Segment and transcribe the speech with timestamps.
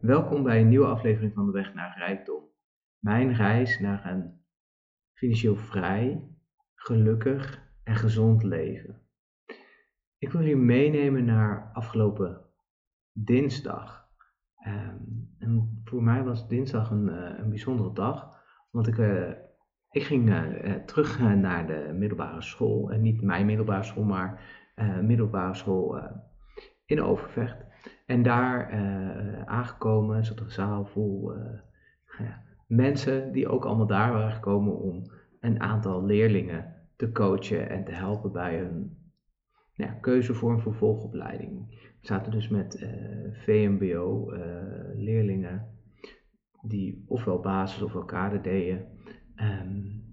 [0.00, 2.44] Welkom bij een nieuwe aflevering van De Weg naar Rijkdom.
[2.98, 4.44] Mijn reis naar een
[5.12, 6.28] financieel vrij,
[6.74, 9.00] gelukkig en gezond leven.
[10.18, 12.40] Ik wil jullie meenemen naar afgelopen
[13.12, 14.08] dinsdag.
[14.54, 14.96] Ehm,
[15.38, 19.30] en voor mij was dinsdag een, uh, een bijzondere dag, want ik, uh,
[19.90, 22.90] ik ging uh, terug naar de middelbare school.
[22.90, 24.40] En niet mijn middelbare school, maar
[25.02, 26.00] middelbare school
[26.84, 27.69] in Overvecht.
[28.10, 31.60] En daar uh, aangekomen zat een zaal vol uh,
[32.18, 35.02] ja, mensen die ook allemaal daar waren gekomen om
[35.40, 38.96] een aantal leerlingen te coachen en te helpen bij hun
[39.74, 41.68] ja, keuze voor een vervolgopleiding.
[42.00, 42.88] We zaten dus met uh,
[43.32, 44.32] VMBO
[44.94, 45.68] leerlingen
[46.62, 48.86] die ofwel basis of kader deden,
[49.36, 50.04] um,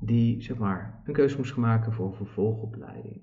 [0.00, 3.22] die zeg maar een keuze moesten maken voor een vervolgopleiding.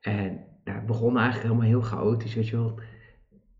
[0.00, 2.80] En daar begon eigenlijk helemaal heel chaotisch, weet je wel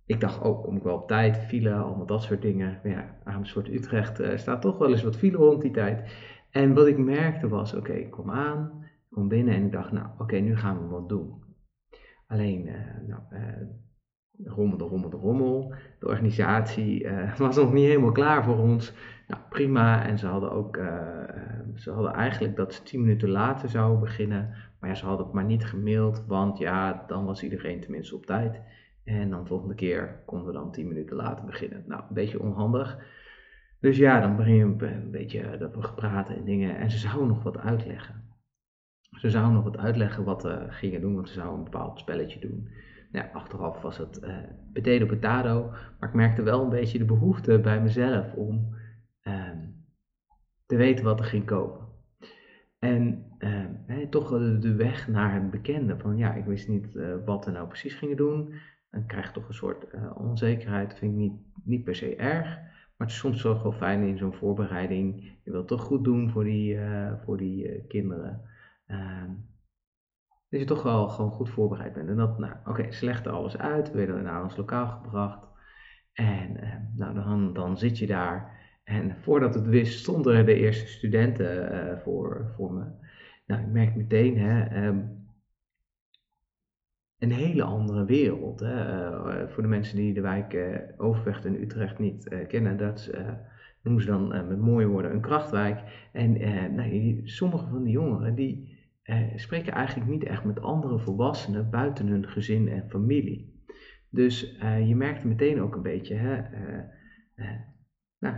[0.06, 2.80] ik dacht, oh, kom ik wel op tijd, file, allemaal dat soort dingen.
[2.82, 6.14] Maar ja, Amersfoort Utrecht uh, staat toch wel eens wat file rond die tijd.
[6.50, 9.92] En wat ik merkte was, oké, ik kom aan, ik kom binnen en ik dacht,
[9.92, 11.40] nou, oké, nu gaan we wat doen.
[12.26, 12.74] Alleen, uh,
[13.06, 13.66] nou, uh,
[14.44, 15.74] rommel, de rommel, de rommel.
[15.98, 18.92] De organisatie was nog niet helemaal klaar voor ons.
[19.28, 20.06] Nou, prima.
[20.06, 20.76] En ze hadden ook,
[21.74, 24.54] ze hadden eigenlijk dat ze tien minuten later zouden beginnen.
[24.80, 28.26] Maar ja, ze hadden het maar niet gemaild, want ja, dan was iedereen tenminste op
[28.26, 28.60] tijd.
[29.04, 31.84] En dan de volgende keer konden we dan 10 minuten later beginnen.
[31.86, 32.98] Nou, een beetje onhandig.
[33.80, 36.76] Dus ja, dan begin je een beetje dat we praten en dingen.
[36.76, 38.30] En ze zouden nog wat uitleggen.
[39.10, 42.40] Ze zouden nog wat uitleggen wat we gingen doen, want ze zouden een bepaald spelletje
[42.40, 42.68] doen.
[43.12, 44.36] Nou, achteraf was het uh,
[44.72, 48.74] potato potato, maar ik merkte wel een beetje de behoefte bij mezelf om
[49.22, 49.48] uh,
[50.66, 51.80] te weten wat er ging komen.
[52.78, 54.28] En uh, toch
[54.60, 56.86] de weg naar het bekende, van ja, ik wist niet
[57.24, 58.54] wat we nou precies gingen doen
[58.92, 60.88] dan krijg toch een soort uh, onzekerheid.
[60.88, 61.32] Dat vind ik niet,
[61.64, 62.46] niet per se erg.
[62.96, 65.38] Maar het is soms wel fijn in zo'n voorbereiding.
[65.44, 68.50] Je wilt toch goed doen voor die, uh, voor die uh, kinderen.
[70.48, 72.08] Dat je toch wel gewoon goed voorbereid bent.
[72.08, 73.90] En dat, nou, oké, okay, alles uit.
[73.90, 75.48] We werden naar ons lokaal gebracht.
[76.12, 76.56] En
[76.96, 78.60] nou, dan, dan zit je daar.
[78.84, 82.84] En voordat het wist, stonden er de eerste studenten voor, voor me.
[83.46, 85.21] Nou, ik merk meteen, hè, um,
[87.22, 88.60] een hele andere wereld.
[88.60, 89.10] Hè?
[89.10, 93.10] Uh, voor de mensen die de wijk uh, Overvecht en Utrecht niet kennen, dat
[93.82, 96.08] noemen ze dan met mooie woorden een krachtwijk.
[96.12, 96.32] En
[96.74, 98.80] nou, sommige van die jongeren die
[99.36, 103.64] spreken eigenlijk niet echt met andere volwassenen buiten hun gezin en familie.
[104.10, 104.56] Dus
[104.86, 106.42] je merkt meteen ook een beetje, hè,
[108.18, 108.36] nou,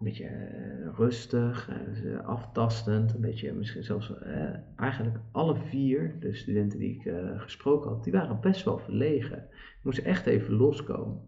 [0.00, 1.70] een beetje uh, rustig,
[2.04, 7.90] uh, aftastend, een beetje misschien zelfs uh, eigenlijk alle vier, de studenten die ik gesproken
[7.90, 9.46] had, die waren best wel verlegen.
[9.50, 11.20] Die moesten echt even loskomen.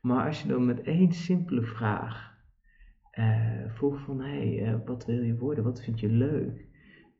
[0.00, 2.34] Maar als je dan met één simpele vraag
[3.68, 6.66] vroeg van, hé, hey, wat wil je worden, wat vind je leuk?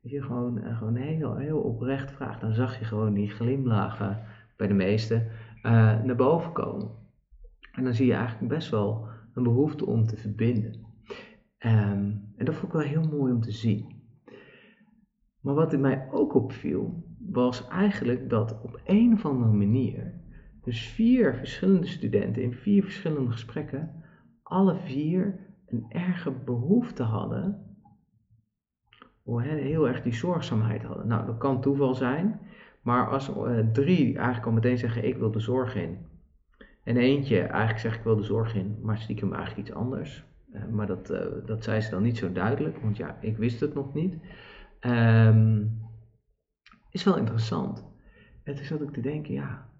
[0.02, 4.22] Weet je, gewoon, gewoon heel, heel oprecht vraagt, dan zag je gewoon die glimlachen
[4.56, 5.28] bij de meesten
[5.62, 6.90] naar boven komen.
[7.72, 10.84] En dan zie je eigenlijk best wel een behoefte om te verbinden.
[11.58, 14.02] Um, en dat vond ik wel heel mooi om te zien.
[15.40, 20.20] Maar wat in mij ook opviel, was eigenlijk dat op een of andere manier,
[20.62, 24.04] dus vier verschillende studenten in vier verschillende gesprekken,
[24.42, 27.66] alle vier een erge behoefte hadden,
[29.44, 31.06] heel erg die zorgzaamheid hadden.
[31.06, 32.40] Nou, dat kan toeval zijn,
[32.82, 35.98] maar als uh, drie eigenlijk al meteen zeggen: Ik wil de zorg in,
[36.86, 40.24] en eentje eigenlijk zegt ik wil de zorg in, maar stiekem eigenlijk iets anders.
[40.52, 43.60] Uh, maar dat, uh, dat zei ze dan niet zo duidelijk, want ja, ik wist
[43.60, 44.18] het nog niet.
[44.80, 45.80] Um,
[46.90, 47.84] is wel interessant.
[48.42, 49.70] En toen zat ik te denken, ja.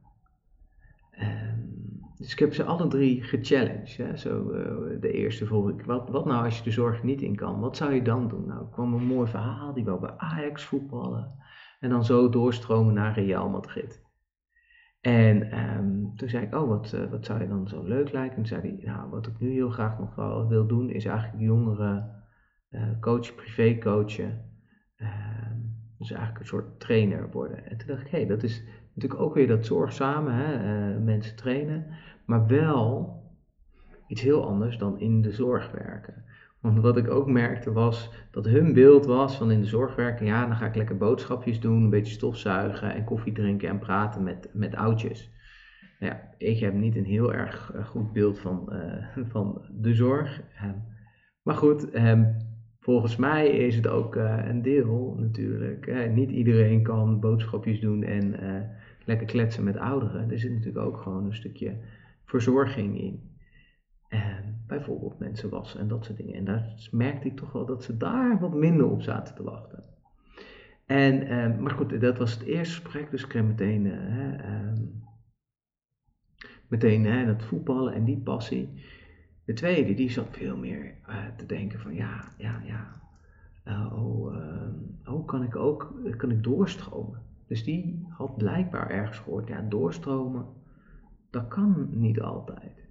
[1.21, 3.97] Um, dus ik heb ze alle drie gechallenged.
[3.97, 4.17] Hè?
[4.17, 7.37] Zo, uh, de eerste vroeg ik, wat, wat nou als je de zorg niet in
[7.37, 7.61] kan?
[7.61, 8.47] Wat zou je dan doen?
[8.47, 11.35] Nou, kwam een mooi verhaal, die wou bij Ajax voetballen.
[11.81, 14.06] En dan zo doorstromen naar Real Madrid.
[15.07, 18.37] En um, toen zei ik, oh, wat, uh, wat zou je dan zo leuk lijken?
[18.37, 21.05] En toen zei hij, nou, wat ik nu heel graag nog wel wil doen, is
[21.05, 22.11] eigenlijk jongeren
[22.71, 24.45] uh, coachen, privé coachen.
[24.97, 25.09] Uh,
[25.99, 27.67] dus eigenlijk een soort trainer worden.
[27.67, 28.65] En toen dacht ik, hé, hey, dat is
[28.95, 30.55] natuurlijk ook weer dat zorgzame, hè,
[30.95, 31.87] uh, mensen trainen,
[32.25, 33.17] maar wel
[34.07, 36.25] iets heel anders dan in de zorg werken.
[36.67, 40.27] Want wat ik ook merkte was dat hun beeld was van in de zorg werken,
[40.27, 44.23] ja, dan ga ik lekker boodschapjes doen, een beetje stofzuigen en koffie drinken en praten
[44.23, 45.31] met, met oudjes.
[46.01, 49.95] Nou ja, ik heb niet een heel erg eh, goed beeld van, uh, van de
[49.95, 50.43] zorg.
[50.65, 50.85] Um,
[51.43, 52.37] maar goed, um,
[52.81, 56.11] volgens mij is het ook uh, een deel natuurlijk.
[56.15, 58.35] Niet iedereen kan boodschapjes doen en
[59.05, 60.31] lekker kletsen met ouderen.
[60.31, 61.77] Er zit natuurlijk ook gewoon een stukje
[62.25, 63.35] verzorging in.
[64.67, 66.35] Bijvoorbeeld mensen wassen en dat soort dingen.
[66.35, 69.85] En daar merkte ik toch wel dat ze daar wat minder op zaten te wachten.
[70.87, 74.73] En, ehm, maar goed, dat was het eerste gesprek, dus ik kreeg meteen, uh,
[76.69, 78.69] meteen hè, dat voetballen en die passie.
[79.45, 83.01] De tweede, die zat veel meer uh, te denken van ja, ja, ja,
[83.65, 87.23] uh, oh, uh, oh, kan ik ook kan ik doorstromen?
[87.47, 90.47] Dus die had blijkbaar ergens gehoord, ja, doorstromen,
[91.31, 92.86] dat kan niet altijd.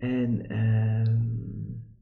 [0.00, 1.16] En ehm,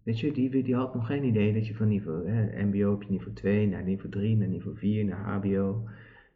[0.03, 3.06] weet je, die, die had nog geen idee dat je van niveau, hè, mbo je
[3.09, 5.89] niveau 2 naar niveau 3, naar niveau 4, naar hbo,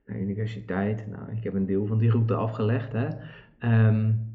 [0.07, 1.07] naar universiteit.
[1.07, 3.09] Nou, ik heb een deel van die route afgelegd, hè.
[3.89, 4.31] Um,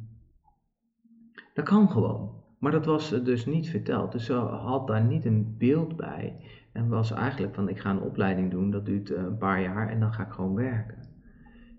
[1.54, 2.32] dat kan gewoon.
[2.60, 4.12] Maar dat was dus niet verteld.
[4.12, 6.36] Dus ze had daar niet een beeld bij.
[6.72, 9.90] En was eigenlijk van, ik ga een opleiding doen, dat duurt eh, een paar jaar
[9.90, 10.98] en dan ga ik gewoon werken.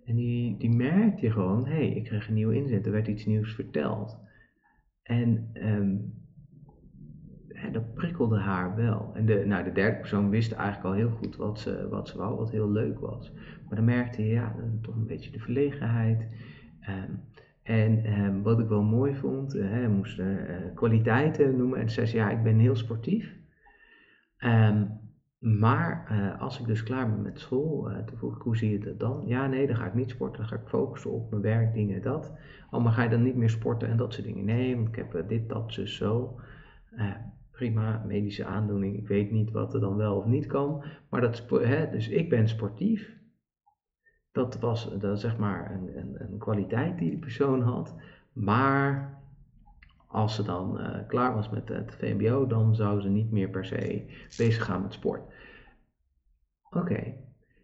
[0.04, 3.26] En die, die merkte gewoon, hé, hey, ik kreeg een nieuwe inzet, er werd iets
[3.26, 4.18] nieuws verteld.
[5.08, 6.14] En um,
[7.72, 9.12] dat prikkelde haar wel.
[9.14, 12.18] En de, nou, de derde persoon wist eigenlijk al heel goed wat ze, wat ze
[12.18, 13.32] wou, wat heel leuk was.
[13.66, 16.26] Maar dan merkte je, ja, toch een beetje de verlegenheid.
[16.88, 17.20] Um,
[17.62, 20.26] en um, wat ik wel mooi vond, uh, hij moest uh,
[20.74, 21.80] kwaliteiten noemen.
[21.80, 23.36] En zei ze, ja, ik ben heel sportief.
[24.44, 25.00] Um,
[25.38, 28.78] maar uh, als ik dus klaar ben met school, toen vroeg ik, hoe zie je
[28.78, 29.22] dat dan?
[29.26, 30.38] Ja, nee, dan ga ik niet sporten.
[30.38, 32.32] Dan ga ik focussen op mijn werk, dingen, dat.
[32.70, 34.44] Oh, maar ga je dan niet meer sporten en dat soort dingen?
[34.44, 36.40] Nee, ik heb dit, dat, zus, zo.
[37.50, 38.96] prima, medische aandoening.
[38.96, 40.84] Ik weet niet wat er dan wel of niet kan.
[41.10, 43.16] Maar dat, hè, dus ik ben sportief.
[44.32, 47.94] Dat was dat zeg maar een, een, een, kwaliteit die die persoon had.
[48.32, 49.18] Maar
[50.08, 53.64] als ze dan uh, klaar was met het VMBO, dan zou ze niet meer per
[53.64, 54.04] se
[54.36, 55.22] bezig gaan met sport.
[56.70, 57.14] Oké,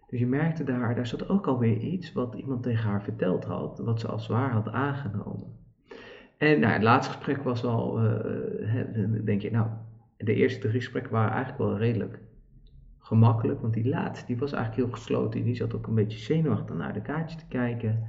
[0.09, 3.79] dus je merkte daar, daar zat ook alweer iets wat iemand tegen haar verteld had,
[3.79, 5.63] wat ze als waar had aangenomen.
[6.37, 9.69] En nou, het laatste gesprek was al, uh, denk je, nou,
[10.17, 12.19] de eerste drie gesprekken waren eigenlijk wel redelijk
[12.99, 15.45] gemakkelijk, want die laatste die was eigenlijk heel gesloten.
[15.45, 18.07] Die zat ook een beetje zenuwachtig naar de kaartje te kijken.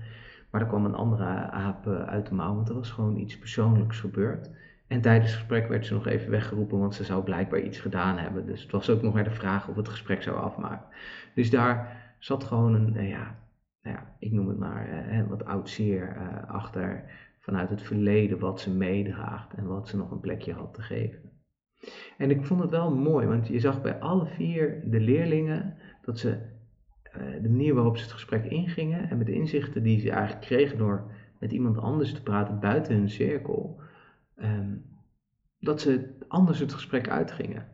[0.56, 3.38] Maar er kwam een andere aap eh, uit de mouw, want er was gewoon iets
[3.38, 4.50] persoonlijks gebeurd.
[4.88, 8.18] En tijdens het gesprek werd ze nog even weggeroepen, want ze zou blijkbaar iets gedaan
[8.18, 8.46] hebben.
[8.46, 10.86] Dus het was ook nog maar de vraag of het gesprek zou afmaken.
[11.34, 13.40] Dus daar zat gewoon een, uh, ja,
[13.82, 16.18] nou ja, ik noem het maar, uh, wat oud zeer
[16.48, 17.04] achter
[17.40, 21.32] vanuit het verleden wat ze meedraagt en wat ze nog een plekje had te geven.
[22.18, 26.20] En ik vond het wel mooi, want je zag bij alle vier de leerlingen dat
[26.20, 26.55] ze
[27.42, 30.78] de manier waarop ze het gesprek ingingen en met de inzichten die ze eigenlijk kregen
[30.78, 33.80] door met iemand anders te praten buiten hun cirkel,
[34.36, 34.86] um,
[35.60, 37.68] dat ze anders het gesprek uitgingen.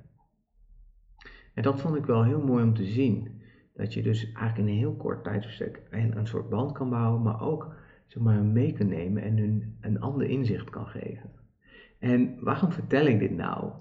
[1.53, 3.41] En dat vond ik wel heel mooi om te zien.
[3.73, 7.21] Dat je dus eigenlijk in een heel kort tijdsbestek een, een soort band kan bouwen,
[7.21, 7.75] maar ook
[8.07, 11.31] zeg mee kan nemen en hun een ander inzicht kan geven.
[11.99, 13.71] En waarom vertel ik dit nou?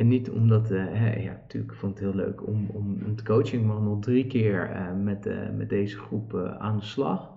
[0.00, 3.66] En niet omdat, hè, ja, natuurlijk vond ik het heel leuk om, om het coaching
[3.66, 7.32] maar nog drie keer uh, met, uh, met deze groep aan de slag.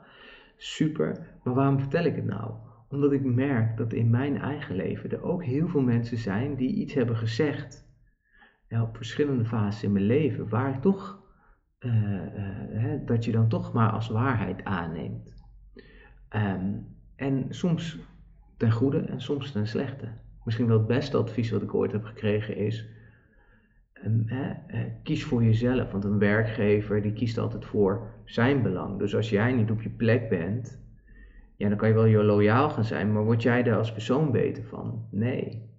[0.58, 1.40] Super.
[1.44, 2.52] Maar waarom vertel ik het nou?
[2.90, 6.74] Omdat ik merk dat in mijn eigen leven er ook heel veel mensen zijn die
[6.74, 7.88] iets hebben gezegd.
[8.70, 11.22] Op verschillende fases in mijn leven, waar toch,
[12.70, 15.34] hè, dat je dan toch maar als waarheid aanneemt.
[16.36, 18.00] Um, en soms
[18.58, 22.04] ten goede en soms ten slechte misschien wel het beste advies wat ik ooit heb
[22.04, 22.88] gekregen is,
[24.06, 24.28] um,
[25.04, 25.92] kies voor jezelf.
[25.92, 29.00] Want een werkgever die kiest altijd voor zijn belang.
[29.00, 30.82] Dus als jij niet op je plek bent,
[31.58, 34.32] ja, dan kan je wel je loyaal gaan zijn, maar word jij daar als persoon
[34.32, 35.08] beter van?
[35.12, 35.72] Nee.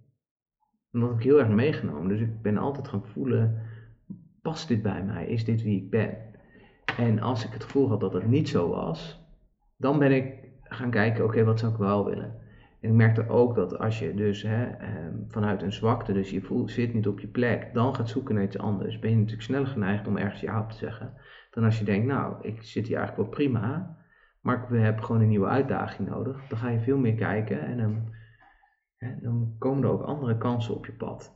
[0.92, 2.08] En dat heb ik heel erg meegenomen.
[2.08, 3.62] Dus ik ben altijd gaan voelen,
[4.42, 5.26] past dit bij mij?
[5.26, 6.16] Is dit wie ik ben?
[6.96, 9.20] En als ik het gevoel had dat het niet zo was,
[9.76, 12.42] dan ben ik gaan kijken, oké, wat zou ik wel willen?
[12.84, 16.70] Ik merkte ook dat als je dus hè, ehm, vanuit een zwakte, dus je voelt,
[16.70, 19.66] zit niet op je plek, dan gaat zoeken naar iets anders, ben je natuurlijk sneller
[19.66, 21.14] geneigd om ergens ja op te zeggen.
[21.50, 23.96] Dan als je denkt, nou, ik zit hier eigenlijk wel prima,
[24.40, 26.46] maar we hebben gewoon een nieuwe uitdaging nodig.
[26.48, 28.12] Dan ga je veel meer kijken en dan,
[28.96, 31.32] hè, dan komen er ook andere kansen op je pad.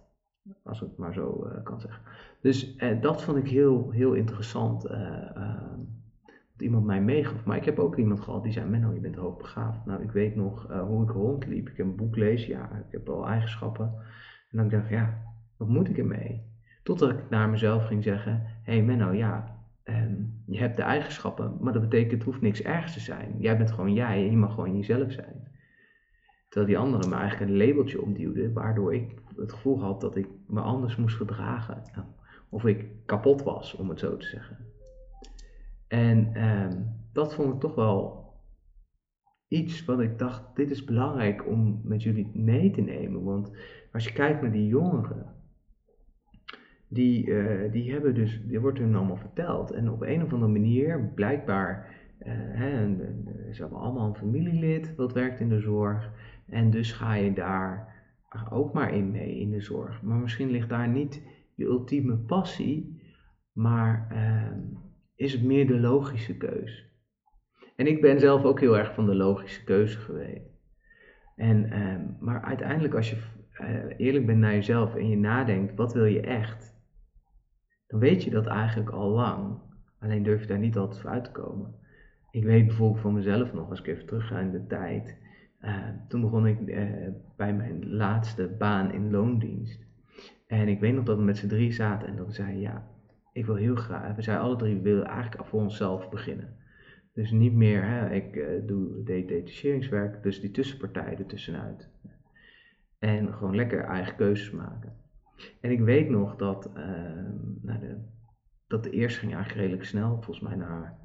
[0.63, 2.03] Als ik het maar zo uh, kan zeggen.
[2.41, 4.91] Dus eh, dat vond ik heel, heel interessant.
[4.91, 5.73] Uh,
[6.61, 7.45] iemand mij meegaf.
[7.45, 9.87] Maar ik heb ook iemand gehad die zei: Menno, je bent hoogbegaafd.
[9.87, 11.69] Nou, ik weet nog uh, hoe ik rondliep.
[11.69, 13.93] Ik heb een boek lezen, ja, ik heb al eigenschappen.
[14.51, 15.23] En dan dacht ik: ja,
[15.57, 16.43] wat moet ik ermee?
[16.83, 21.57] Totdat ik naar mezelf ging zeggen: hé hey Menno, ja, um, je hebt de eigenschappen,
[21.61, 23.35] maar dat betekent het hoeft niks ergs te zijn.
[23.39, 25.47] Jij bent gewoon jij en je mag gewoon jezelf zijn.
[26.49, 30.29] Terwijl die anderen me eigenlijk een labeltje opduwden, waardoor ik het gevoel had dat ik
[30.47, 31.83] me anders moest gedragen.
[32.49, 34.68] Of ik kapot was, om het zo te zeggen.
[35.89, 38.27] En um, dat vond ik toch wel
[39.49, 43.25] iets wat ik dacht, dit is belangrijk om met jullie mee te nemen.
[43.25, 43.53] Want
[43.93, 45.35] als je kijkt naar die jongeren,
[46.89, 49.71] die, uh, die hebben dus, die wordt hun allemaal verteld.
[49.71, 52.97] En op een of andere manier, blijkbaar, uh, hè,
[53.53, 56.11] ze hebben allemaal een familielid wat werkt in de zorg.
[56.47, 57.97] En dus ga je daar
[58.51, 60.03] ook maar in mee in de zorg.
[60.03, 61.23] Maar misschien ligt daar niet
[61.55, 63.03] je ultieme passie,
[63.53, 64.59] maar uh,
[65.19, 66.87] is het meer de logische keus.
[67.77, 70.51] En ik ben zelf ook heel erg van de logische keuze geweest.
[71.37, 73.17] En, ehm, maar uiteindelijk, als je
[73.61, 76.77] uh, eerlijk bent naar jezelf en je nadenkt, wat wil je echt?
[77.87, 79.59] Dan weet je dat eigenlijk al lang.
[80.01, 81.75] Alleen durf je daar niet altijd voor uit te komen.
[82.31, 85.17] Ik weet bijvoorbeeld van mezelf nog, als ik even terug ga in de tijd.
[85.61, 89.87] Uh, toen begon ik uh, bij mijn laatste baan in loondienst.
[90.47, 92.87] En ik weet nog dat we met z'n drie zaten en dat zeiden, ja,
[93.39, 96.57] ik wil heel graag, we zeiden alle drie, willen eigenlijk voor onszelf beginnen.
[97.13, 101.91] Dus niet meer, hè, ik uh, doe detacheringswerk, dus die tussenpartij ertussenuit.
[102.99, 104.93] En gewoon lekker eigen keuzes maken.
[105.61, 106.83] En ik weet nog dat, uh,
[107.63, 107.97] nou de,
[108.67, 110.23] dat de eerste ging eigenlijk redelijk snel.
[110.23, 110.99] Volgens mij na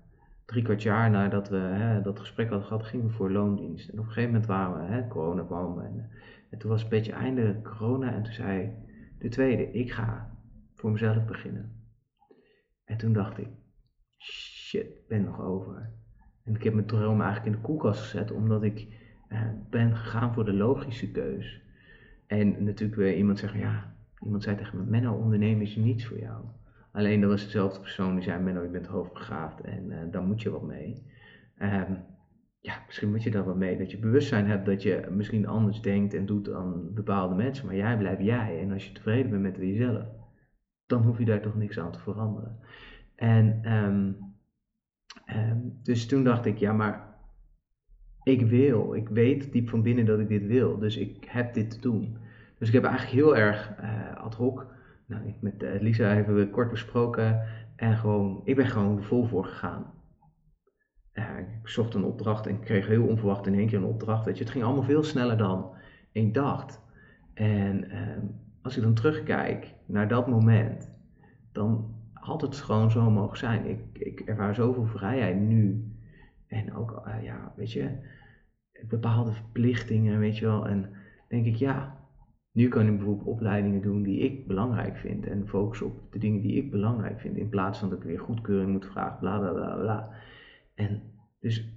[0.45, 3.89] drie kwart jaar nadat we hè, dat gesprek hadden gehad, gingen we voor loondienst.
[3.89, 6.09] En op een gegeven moment waren we, hè, corona kwam en,
[6.49, 8.13] en toen was het een beetje einde corona.
[8.13, 8.71] En toen zei
[9.19, 10.37] de tweede, ik ga
[10.73, 11.82] voor mezelf beginnen.
[12.93, 13.47] En toen dacht ik,
[14.17, 15.89] shit, ben nog over.
[16.43, 18.87] En ik heb mijn droom eigenlijk in de koelkast gezet, omdat ik
[19.29, 21.61] uh, ben gegaan voor de logische keus.
[22.27, 26.19] En natuurlijk weer iemand zeggen, ja, iemand zei tegen me, Menno, ondernemen is niets voor
[26.19, 26.45] jou.
[26.91, 30.41] Alleen dat was dezelfde persoon die zei, Menno, je bent hoofdbegaafd en uh, daar moet
[30.41, 31.03] je wat mee.
[31.61, 32.05] Um,
[32.59, 33.77] ja, misschien moet je daar wat mee.
[33.77, 37.65] Dat je bewustzijn hebt dat je misschien anders denkt en doet dan bepaalde mensen.
[37.65, 38.59] Maar jij blijft jij.
[38.61, 40.21] En als je tevreden bent met jezelf,
[40.93, 42.59] dan hoef je daar toch niks aan te veranderen.
[43.15, 44.17] En um,
[45.35, 47.15] um, dus toen dacht ik, ja, maar
[48.23, 50.79] ik wil, ik weet diep van binnen dat ik dit wil.
[50.79, 52.17] Dus ik heb dit te doen.
[52.57, 54.65] Dus ik heb eigenlijk heel erg uh, ad hoc,
[55.05, 57.41] nou, ik met uh, Lisa hebben we kort besproken.
[57.75, 59.93] En gewoon, ik ben gewoon vol voor gegaan.
[61.13, 64.25] Uh, ik zocht een opdracht en kreeg heel onverwacht in één keer een opdracht.
[64.25, 65.75] Weet je, het ging allemaal veel sneller dan
[66.11, 66.81] ik dacht.
[67.33, 68.25] En ehm,
[68.63, 70.91] als ik dan terugkijk naar dat moment,
[71.51, 73.65] dan had het gewoon zo mogen zijn.
[73.65, 75.91] Ik, ik ervaar zoveel vrijheid nu.
[76.47, 77.89] En ook, uh, ja, weet je,
[78.87, 80.67] bepaalde verplichtingen, weet je wel.
[80.67, 80.89] En
[81.27, 82.03] denk ik, ja,
[82.51, 85.25] nu kan ik bijvoorbeeld opleidingen doen die ik belangrijk vind.
[85.25, 87.37] En focus op de dingen die ik belangrijk vind.
[87.37, 90.09] In plaats van dat ik weer goedkeuring moet vragen, bla bla bla bla.
[90.75, 91.01] En
[91.39, 91.69] dus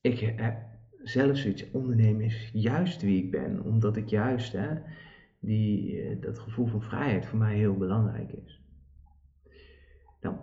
[0.00, 0.56] ik heb
[1.02, 3.62] zelf zoiets, ondernemen is juist wie ik ben.
[3.62, 4.68] Omdat ik juist hè,
[5.38, 8.62] die, uh, dat gevoel van vrijheid voor mij heel belangrijk is.
[10.20, 10.36] Nou,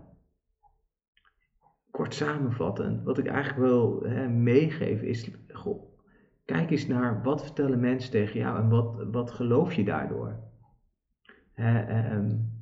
[1.91, 5.97] kort samenvattend, wat ik eigenlijk wil hè, meegeven is, goh,
[6.45, 10.39] kijk eens naar wat vertellen mensen tegen jou en wat, wat geloof je daardoor.
[11.53, 12.53] Hè, um,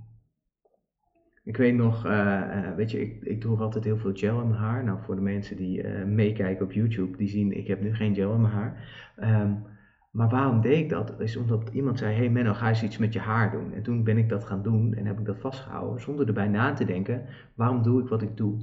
[1.43, 4.47] ik weet nog, uh, uh, weet je, ik, ik droeg altijd heel veel gel in
[4.47, 4.83] mijn haar.
[4.83, 8.33] Nou, voor de mensen die meekijken op YouTube, die zien, ik heb nu geen gel
[8.33, 9.01] in mijn haar.
[9.41, 9.65] Um,
[10.13, 11.19] maar waarom deed ik dat?
[11.19, 13.73] Is omdat iemand zei, hey Menno, ga eens iets met je haar doen.
[13.73, 16.73] En toen ben ik dat gaan doen en heb ik dat vastgehouden, zonder erbij na
[16.73, 18.57] te denken, waarom doe ik wat ik doe?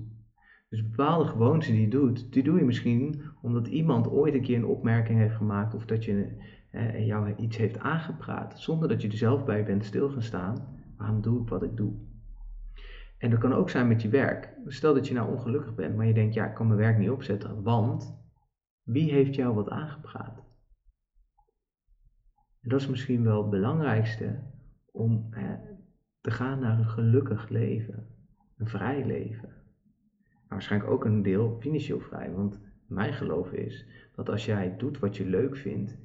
[0.68, 4.56] Dus bepaalde gewoontes die je doet, die doe je misschien omdat iemand ooit een keer
[4.56, 6.36] een opmerking heeft gemaakt of dat je
[6.98, 10.56] jou iets heeft aangepraat, zonder dat je er zelf bij bent stil gaan staan.
[10.96, 11.92] Waarom doe ik wat ik doe?
[13.18, 14.54] En dat kan ook zijn met je werk.
[14.66, 17.10] Stel dat je nou ongelukkig bent, maar je denkt, ja, ik kan mijn werk niet
[17.10, 18.18] opzetten, want
[18.82, 20.49] wie heeft jou wat aangepraat?
[22.62, 24.38] Dat is misschien wel het belangrijkste
[24.92, 25.52] om eh,
[26.20, 28.06] te gaan naar een gelukkig leven,
[28.56, 29.48] een vrij leven.
[29.48, 34.98] Maar waarschijnlijk ook een deel financieel vrij, want mijn geloof is dat als jij doet
[34.98, 35.98] wat je leuk vindt,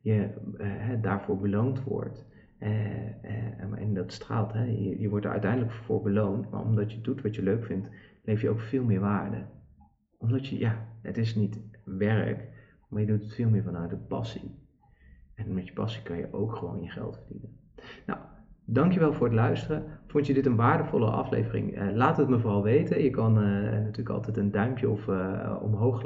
[0.00, 2.26] je eh, daarvoor beloond wordt.
[2.60, 4.64] Uh, uh, en dat straalt, hè?
[4.64, 7.90] Je, je, wordt er uiteindelijk voor beloond, maar omdat je doet wat je leuk vindt,
[8.22, 9.46] leef je ook veel meer waarde.
[10.18, 12.48] Omdat je, ja, het is niet werk,
[12.88, 14.63] maar je doet het veel meer vanuit de passie.
[15.34, 17.56] En met je passie kan je ook gewoon je geld verdienen.
[18.06, 18.18] Nou,
[18.64, 19.84] dankjewel voor het luisteren.
[20.06, 21.78] Vond je dit een waardevolle aflevering?
[21.78, 23.02] Uh, laat het me vooral weten.
[23.02, 25.08] Je kan natuurlijk altijd een duimpje of
[25.62, 26.02] omhoog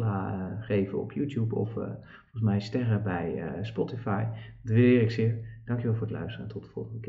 [0.61, 4.25] geven op YouTube of volgens mij sterren bij Spotify.
[4.63, 5.39] Dat waardeer ik zeer.
[5.65, 7.07] Dankjewel voor het luisteren en tot de volgende keer.